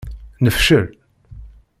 [0.43, 0.85] Nefcel.